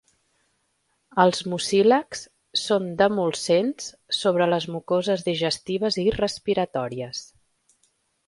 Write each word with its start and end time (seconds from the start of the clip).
Els 1.23 1.41
mucílags 1.51 2.23
són 2.61 2.87
demulcents 3.01 3.91
sobre 4.21 4.47
les 4.55 4.67
mucoses 4.77 5.25
digestives 5.29 5.99
i 6.05 6.07
respiratòries. 6.17 7.21